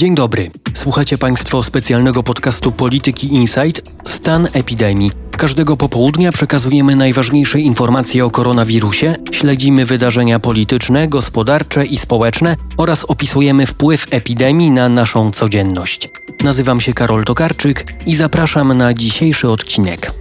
[0.00, 0.50] Dzień dobry.
[0.74, 5.12] Słuchacie Państwo specjalnego podcastu Polityki Insight Stan epidemii.
[5.30, 13.66] Każdego popołudnia przekazujemy najważniejsze informacje o koronawirusie, śledzimy wydarzenia polityczne, gospodarcze i społeczne oraz opisujemy
[13.66, 16.08] wpływ epidemii na naszą codzienność.
[16.44, 20.12] Nazywam się Karol Tokarczyk i zapraszam na dzisiejszy odcinek.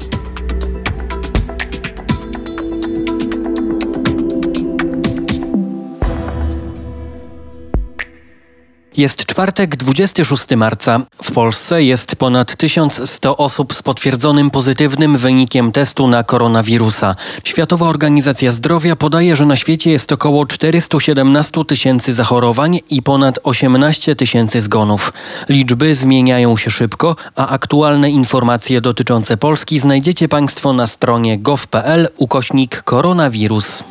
[9.00, 11.02] Jest czwartek, 26 marca.
[11.24, 17.16] W Polsce jest ponad 1100 osób z potwierdzonym pozytywnym wynikiem testu na koronawirusa.
[17.44, 24.16] Światowa Organizacja Zdrowia podaje, że na świecie jest około 417 tysięcy zachorowań i ponad 18
[24.16, 25.14] tysięcy zgonów.
[25.50, 32.84] Liczby zmieniają się szybko, a aktualne informacje dotyczące Polski znajdziecie Państwo na stronie gov.pl ukośnik
[32.84, 33.84] koronawirus.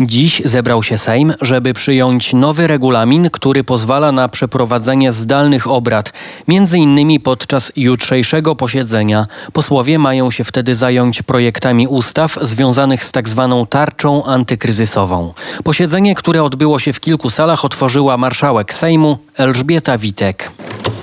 [0.00, 6.12] Dziś zebrał się Sejm, żeby przyjąć nowy regulamin, który pozwala na przeprowadzenie zdalnych obrad,
[6.48, 9.26] między innymi podczas jutrzejszego posiedzenia.
[9.52, 13.56] Posłowie mają się wtedy zająć projektami ustaw związanych z tzw.
[13.60, 15.32] Tak tarczą antykryzysową.
[15.64, 20.50] Posiedzenie, które odbyło się w kilku salach, otworzyła marszałek Sejmu Elżbieta Witek.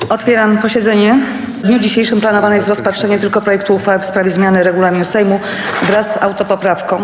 [0.10, 1.20] Otwieram posiedzenie.
[1.58, 5.40] W dniu dzisiejszym planowane jest rozpatrzenie tylko projektu uchwały w sprawie zmiany regulaminu Sejmu
[5.84, 7.02] wraz z autopoprawką.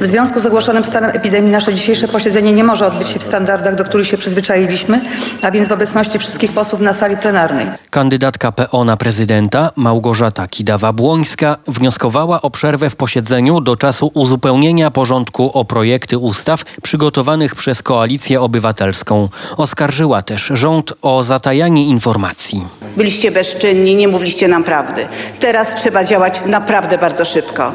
[0.00, 3.74] W związku z ogłoszonym stanem epidemii nasze dzisiejsze posiedzenie nie może odbyć się w standardach,
[3.74, 5.00] do których się przyzwyczailiśmy,
[5.42, 7.66] a więc w obecności wszystkich posłów na sali plenarnej.
[7.90, 15.50] Kandydatka PO na prezydenta Małgorzata Kidawa-Błońska wnioskowała o przerwę w posiedzeniu do czasu uzupełnienia porządku
[15.54, 19.28] o projekty ustaw przygotowanych przez Koalicję Obywatelską.
[19.56, 22.64] Oskarżyła też rząd o zatajanie informacji.
[22.96, 25.06] Byliście bezczynni, nie mówiliście nam prawdy.
[25.40, 27.72] Teraz trzeba działać naprawdę bardzo szybko.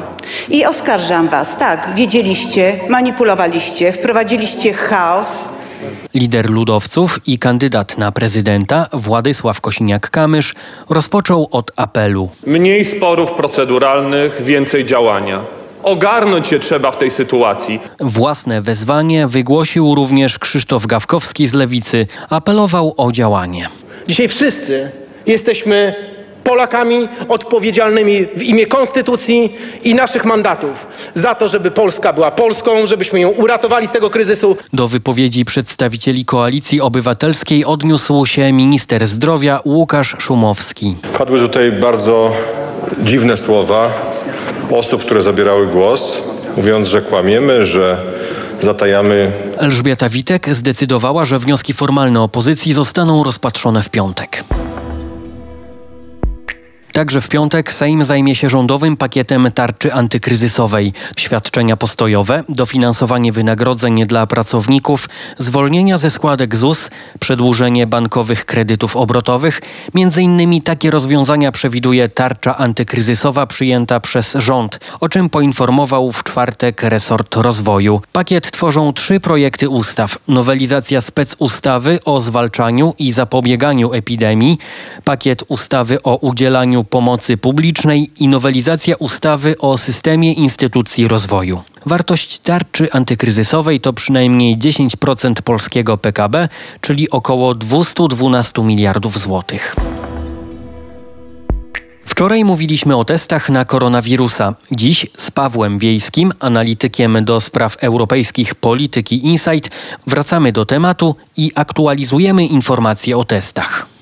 [0.50, 5.48] I oskarżam was, tak, wiedzieliście, manipulowaliście, wprowadziliście chaos.
[6.14, 10.54] Lider ludowców i kandydat na prezydenta Władysław Kosiniak-Kamysz
[10.90, 12.28] rozpoczął od apelu.
[12.46, 15.40] Mniej sporów proceduralnych, więcej działania.
[15.82, 17.80] Ogarnąć się trzeba w tej sytuacji.
[18.00, 22.06] Własne wezwanie wygłosił również Krzysztof Gawkowski z Lewicy.
[22.30, 23.68] Apelował o działanie.
[24.06, 24.90] Dzisiaj wszyscy
[25.26, 25.94] jesteśmy
[26.44, 29.52] Polakami odpowiedzialnymi w imię Konstytucji
[29.84, 34.56] i naszych mandatów za to, żeby Polska była Polską, żebyśmy ją uratowali z tego kryzysu.
[34.72, 40.96] Do wypowiedzi przedstawicieli Koalicji Obywatelskiej odniósł się minister zdrowia Łukasz Szumowski.
[41.18, 42.32] Padły tutaj bardzo
[43.02, 43.90] dziwne słowa
[44.70, 46.18] osób, które zabierały głos,
[46.56, 47.98] mówiąc, że kłamiemy, że
[48.60, 49.32] zatajamy.
[49.58, 54.44] Elżbieta Witek zdecydowała, że wnioski formalne opozycji zostaną rozpatrzone w piątek.
[56.94, 60.92] Także w piątek Sejm zajmie się rządowym pakietem tarczy antykryzysowej.
[61.16, 66.90] Świadczenia postojowe, dofinansowanie wynagrodzeń dla pracowników, zwolnienia ze składek ZUS,
[67.20, 69.60] przedłużenie bankowych kredytów obrotowych.
[69.94, 76.82] Między innymi takie rozwiązania przewiduje tarcza antykryzysowa przyjęta przez rząd, o czym poinformował w czwartek
[76.82, 78.02] resort rozwoju.
[78.12, 80.18] Pakiet tworzą trzy projekty ustaw.
[80.28, 84.58] Nowelizacja specustawy o zwalczaniu i zapobieganiu epidemii,
[85.04, 91.62] pakiet ustawy o udzielaniu pomocy publicznej i nowelizacja ustawy o systemie instytucji rozwoju.
[91.86, 96.48] Wartość tarczy antykryzysowej to przynajmniej 10% polskiego PKB,
[96.80, 99.76] czyli około 212 miliardów złotych.
[102.14, 104.54] Wczoraj mówiliśmy o testach na koronawirusa.
[104.72, 109.70] Dziś z Pawłem Wiejskim, analitykiem do spraw europejskich polityki Insight,
[110.06, 113.93] wracamy do tematu i aktualizujemy informacje o testach.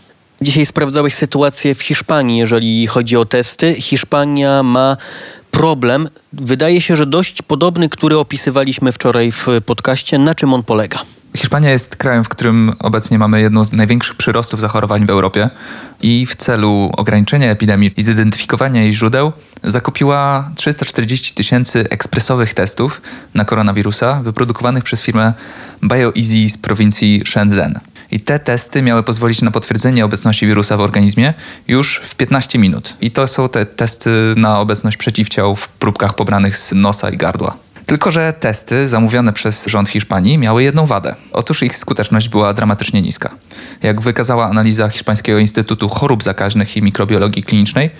[0.42, 3.74] Dzisiaj sprawdzałeś sytuację w Hiszpanii, jeżeli chodzi o testy.
[3.74, 4.96] Hiszpania ma
[5.50, 10.18] problem, wydaje się, że dość podobny, który opisywaliśmy wczoraj w podcaście.
[10.18, 10.98] Na czym on polega?
[11.36, 15.50] Hiszpania jest krajem, w którym obecnie mamy jedną z największych przyrostów zachorowań w Europie
[16.00, 23.02] i w celu ograniczenia epidemii i zidentyfikowania jej źródeł zakupiła 340 tysięcy ekspresowych testów
[23.34, 25.32] na koronawirusa wyprodukowanych przez firmę
[25.82, 27.80] BioEasy z prowincji Shenzhen.
[28.12, 31.34] I te testy miały pozwolić na potwierdzenie obecności wirusa w organizmie
[31.68, 32.96] już w 15 minut.
[33.00, 37.56] I to są te testy na obecność przeciwciał w próbkach pobranych z nosa i gardła.
[37.86, 41.14] Tylko, że testy zamówione przez rząd Hiszpanii miały jedną wadę.
[41.32, 43.30] Otóż ich skuteczność była dramatycznie niska.
[43.82, 47.90] Jak wykazała analiza Hiszpańskiego Instytutu Chorób Zakaźnych i Mikrobiologii Klinicznej,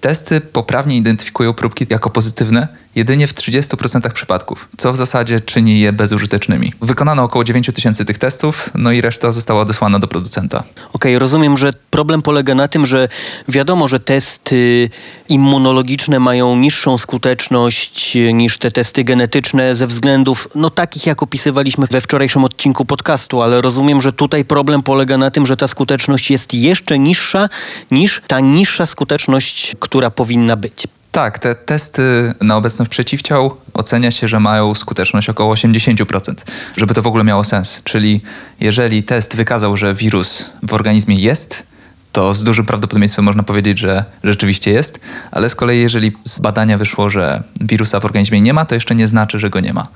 [0.00, 5.92] testy poprawnie identyfikują próbki jako pozytywne jedynie w 30% przypadków, co w zasadzie czyni je
[5.92, 6.72] bezużytecznymi.
[6.80, 10.58] Wykonano około 9 tysięcy tych testów, no i reszta została odesłana do producenta.
[10.58, 13.08] Okej, okay, rozumiem, że problem polega na tym, że
[13.48, 14.90] wiadomo, że testy
[15.28, 22.00] immunologiczne mają niższą skuteczność niż te testy genetyczne ze względów, no takich jak opisywaliśmy we
[22.00, 26.54] wczorajszym odcinku podcastu, ale rozumiem, że tutaj problem polega na tym, że ta skuteczność jest
[26.54, 27.48] jeszcze niższa
[27.90, 30.86] niż ta niższa skuteczność, która powinna być.
[31.12, 36.34] Tak, te testy na obecność przeciwciał ocenia się, że mają skuteczność około 80%,
[36.76, 37.80] żeby to w ogóle miało sens.
[37.84, 38.20] Czyli
[38.60, 41.66] jeżeli test wykazał, że wirus w organizmie jest,
[42.12, 45.00] to z dużym prawdopodobieństwem można powiedzieć, że rzeczywiście jest,
[45.30, 48.94] ale z kolei jeżeli z badania wyszło, że wirusa w organizmie nie ma, to jeszcze
[48.94, 49.88] nie znaczy, że go nie ma.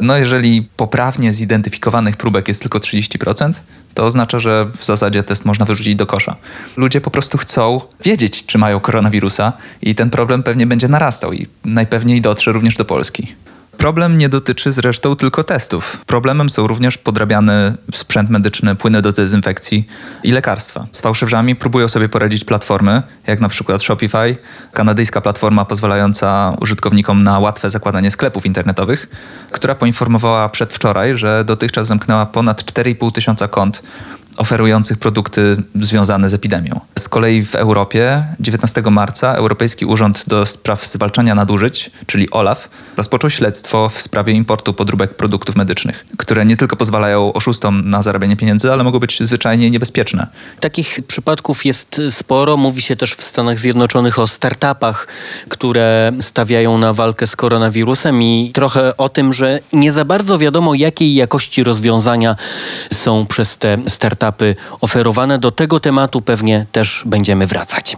[0.00, 3.52] No jeżeli poprawnie zidentyfikowanych próbek jest tylko 30%,
[3.94, 6.36] to oznacza, że w zasadzie test można wyrzucić do kosza.
[6.76, 9.52] Ludzie po prostu chcą wiedzieć, czy mają koronawirusa
[9.82, 13.34] i ten problem pewnie będzie narastał i najpewniej dotrze również do Polski.
[13.80, 16.04] Problem nie dotyczy zresztą tylko testów.
[16.06, 19.86] Problemem są również podrabiany sprzęt medyczny, płyny do dezynfekcji
[20.22, 20.86] i lekarstwa.
[20.92, 24.36] Z fałszerzami próbują sobie poradzić platformy, jak na przykład Shopify,
[24.72, 29.08] kanadyjska platforma pozwalająca użytkownikom na łatwe zakładanie sklepów internetowych,
[29.50, 33.82] która poinformowała przedwczoraj, że dotychczas zamknęła ponad 4,5 tysiąca kont
[34.40, 36.80] oferujących produkty związane z epidemią.
[36.98, 43.30] Z kolei w Europie 19 marca Europejski Urząd do Spraw Zwalczania Nadużyć, czyli OLAF, rozpoczął
[43.30, 48.72] śledztwo w sprawie importu podróbek produktów medycznych, które nie tylko pozwalają oszustom na zarabianie pieniędzy,
[48.72, 50.26] ale mogą być zwyczajnie niebezpieczne.
[50.60, 52.56] Takich przypadków jest sporo.
[52.56, 55.06] Mówi się też w Stanach Zjednoczonych o startupach,
[55.48, 60.74] które stawiają na walkę z koronawirusem i trochę o tym, że nie za bardzo wiadomo,
[60.74, 62.36] jakiej jakości rozwiązania
[62.92, 65.38] są przez te startupy startupy oferowane.
[65.38, 67.96] Do tego tematu pewnie też będziemy wracać.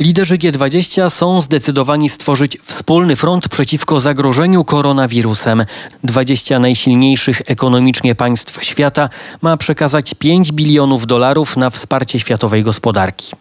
[0.00, 5.64] Liderzy G20 są zdecydowani stworzyć wspólny front przeciwko zagrożeniu koronawirusem.
[6.04, 9.08] 20 najsilniejszych ekonomicznie państw świata
[9.42, 13.32] ma przekazać 5 bilionów dolarów na wsparcie światowej gospodarki.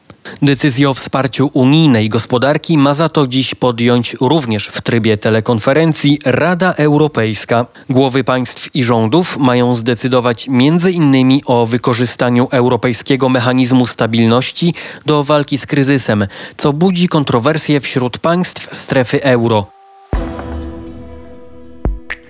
[0.41, 6.73] Decyzję o wsparciu unijnej gospodarki ma za to dziś podjąć również w trybie telekonferencji Rada
[6.73, 7.65] Europejska.
[7.89, 10.47] Głowy państw i rządów mają zdecydować
[10.91, 14.73] innymi o wykorzystaniu europejskiego mechanizmu stabilności
[15.05, 16.27] do walki z kryzysem,
[16.57, 19.78] co budzi kontrowersje wśród państw strefy euro.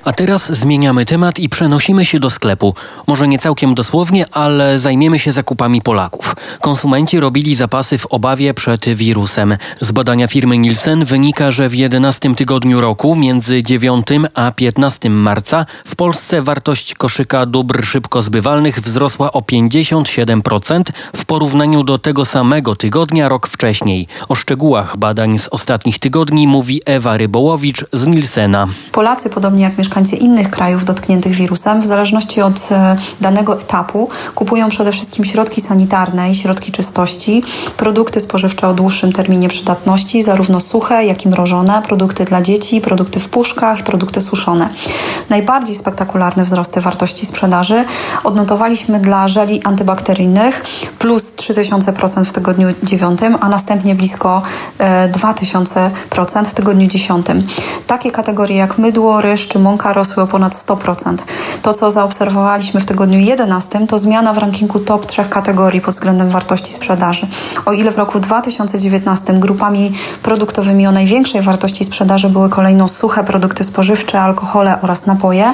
[0.10, 2.76] A teraz zmieniamy temat i przenosimy się do sklepu.
[3.08, 6.36] Może nie całkiem dosłownie, ale zajmiemy się zakupami Polaków.
[6.62, 9.58] Konsumenci robili zapasy w obawie przed wirusem.
[9.82, 15.66] Z badania firmy Nielsen wynika, że w 11 tygodniu roku, między 9 a 15 marca,
[15.86, 20.84] w Polsce wartość koszyka dóbr szybko zbywalnych wzrosła o 57%
[21.16, 24.08] w porównaniu do tego samego tygodnia rok wcześniej.
[24.30, 28.68] O szczegółach badań z ostatnich tygodni mówi Ewa Rybołowicz z Nielsena.
[28.92, 34.10] Polacy, podobnie jak mieszkańcy mieszkańcy innych krajów dotkniętych wirusem, w zależności od e, danego etapu,
[34.36, 37.44] kupują przede wszystkim środki sanitarne i środki czystości,
[37.78, 43.20] produkty spożywcze o dłuższym terminie przydatności, zarówno suche, jak i mrożone, produkty dla dzieci, produkty
[43.20, 44.70] w puszkach produkty suszone.
[45.30, 47.86] Najbardziej spektakularne wzrosty wartości sprzedaży
[48.24, 50.64] odnotowaliśmy dla żeli antybakteryjnych
[51.00, 54.42] plus 3000% w tygodniu 9, a następnie blisko
[55.12, 57.26] 2000% e, w tygodniu 10.
[57.88, 61.16] Takie kategorie jak mydło, ryż czy mąka rosły o ponad 100%.
[61.62, 66.30] To, co zaobserwowaliśmy w tygodniu 11, to zmiana w rankingu top trzech kategorii pod względem
[66.30, 67.28] wartości sprzedaży.
[67.66, 69.92] O ile w roku 2019 grupami
[70.24, 75.54] produktowymi o największej wartości sprzedaży były kolejno suche produkty spożywcze, alkohole oraz napoje,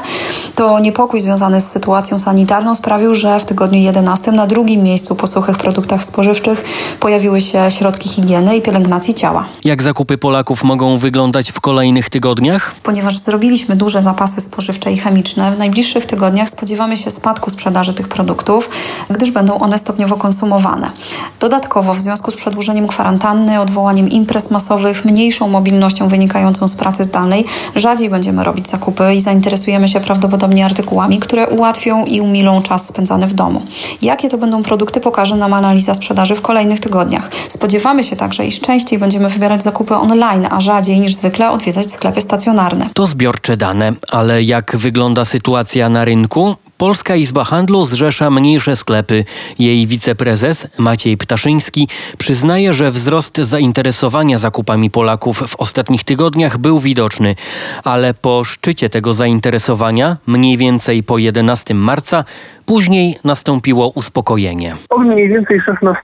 [0.55, 5.27] to niepokój związany z sytuacją sanitarną sprawił, że w tygodniu 11 na drugim miejscu po
[5.27, 6.63] suchych produktach spożywczych
[7.00, 9.45] pojawiły się środki higieny i pielęgnacji ciała.
[9.63, 12.75] Jak zakupy Polaków mogą wyglądać w kolejnych tygodniach?
[12.83, 17.94] Ponieważ zrobiliśmy duże zapasy zapasy spożywcze i chemiczne, w najbliższych tygodniach spodziewamy się spadku sprzedaży
[17.94, 18.70] tych produktów,
[19.10, 20.91] gdyż będą one stopniowo konsumowane.
[21.39, 27.46] Dodatkowo w związku z przedłużeniem kwarantanny, odwołaniem imprez masowych, mniejszą mobilnością wynikającą z pracy zdalnej,
[27.75, 33.27] rzadziej będziemy robić zakupy i zainteresujemy się prawdopodobnie artykułami, które ułatwią i umilą czas spędzany
[33.27, 33.62] w domu.
[34.01, 37.29] Jakie to będą produkty, pokaże nam analiza sprzedaży w kolejnych tygodniach.
[37.50, 42.22] Spodziewamy się także, iż częściej będziemy wybierać zakupy online, a rzadziej niż zwykle odwiedzać sklepy
[42.22, 42.89] stacjonarne.
[42.94, 46.55] To zbiorcze dane, ale jak wygląda sytuacja na rynku?
[46.77, 49.25] Polska Izba Handlu zrzesza mniejsze sklepy.
[49.59, 57.35] Jej wiceprezes Maciej Ptaszyński przyznaje, że wzrost zainteresowania zakupami Polaków w ostatnich tygodniach był widoczny,
[57.83, 62.24] ale po szczycie tego zainteresowania, mniej więcej po 11 marca,
[62.65, 64.75] później nastąpiło uspokojenie.
[64.89, 66.01] Od mniej więcej 16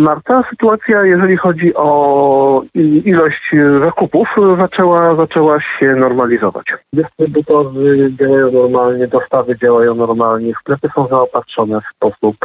[0.00, 0.42] marca.
[0.50, 2.62] Sytuacja, jeżeli chodzi o
[3.04, 6.66] ilość zakupów, zaczęła, zaczęła się normalizować.
[6.92, 12.36] Dystrybutorzy działają normalnie, dostawy działają normalnie, sklepy są zaopatrzone w sposób,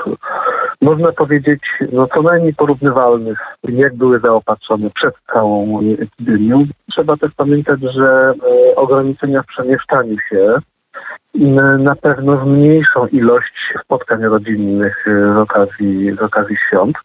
[0.81, 1.61] można powiedzieć,
[1.91, 6.65] no co najmniej porównywalny, jak były zaopatrzone przed całą epidemią.
[6.89, 8.33] Trzeba też pamiętać, że
[8.71, 10.55] e, ograniczenia w przemieszczaniu się
[11.79, 16.97] na pewno zmniejszą ilość spotkań rodzinnych e, z okazji, z okazji świąt.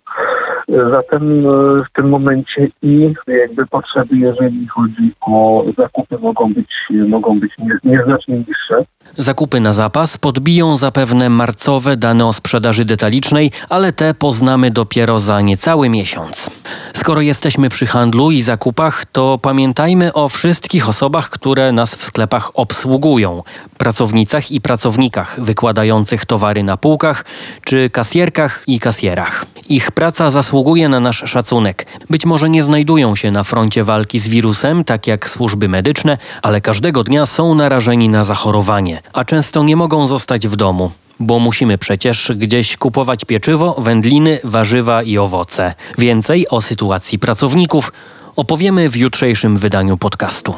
[0.69, 1.51] Zatem e,
[1.85, 8.39] w tym momencie i jakby potrzeby, jeżeli chodzi o zakupy, mogą być, mogą być nieznacznie
[8.49, 8.85] niższe.
[9.19, 15.41] Zakupy na zapas podbiją zapewne marcowe dane o sprzedaży detalicznej, ale te poznamy dopiero za
[15.41, 16.51] niecały miesiąc.
[16.95, 22.51] Skoro jesteśmy przy handlu i zakupach, to pamiętajmy o wszystkich osobach, które nas w sklepach
[22.55, 23.43] obsługują.
[23.79, 27.25] Pracownicach i pracownikach wykładających towary na półkach,
[27.65, 29.47] czy kasjerkach i kasjerach.
[29.69, 31.87] Ich praca zasługuje na nasz szacunek.
[32.11, 36.61] Być może nie znajdują się na froncie walki z wirusem, tak jak służby medyczne, ale
[36.61, 40.91] każdego dnia są narażeni na zachorowanie, a często nie mogą zostać w domu
[41.21, 45.75] bo musimy przecież gdzieś kupować pieczywo, wędliny, warzywa i owoce.
[45.99, 47.93] Więcej o sytuacji pracowników
[48.37, 50.55] opowiemy w jutrzejszym wydaniu podcastu.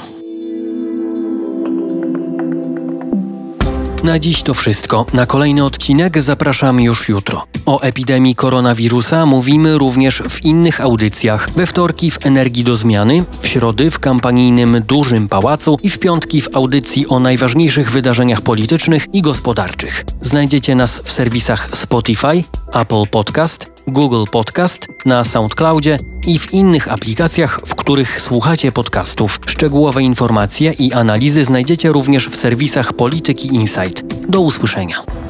[4.04, 5.06] Na dziś to wszystko.
[5.14, 7.46] Na kolejny odcinek zapraszam już jutro.
[7.66, 11.50] O epidemii koronawirusa mówimy również w innych audycjach.
[11.50, 16.40] We wtorki w Energii do Zmiany, w środy w kampanijnym Dużym Pałacu i w piątki
[16.40, 20.04] w audycji o najważniejszych wydarzeniach politycznych i gospodarczych.
[20.20, 27.60] Znajdziecie nas w serwisach Spotify, Apple Podcast, Google Podcast, na SoundCloudzie i w innych aplikacjach,
[27.66, 29.40] w których słuchacie podcastów.
[29.46, 34.02] Szczegółowe informacje i analizy znajdziecie również w serwisach Polityki Insight.
[34.28, 35.21] Do usłyszenia.